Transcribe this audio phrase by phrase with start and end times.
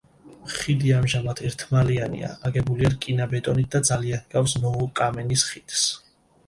[0.53, 5.89] ხიდი ამჟამად ერთმალიანია, აგებულია რკინა-ბეტონით და ძალიან ჰგავს ნოვო-კამენის ხიდს.